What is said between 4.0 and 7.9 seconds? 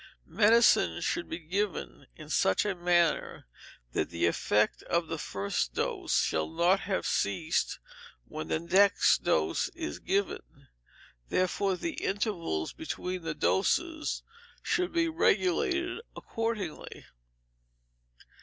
the effect of the first dose shall not have ceased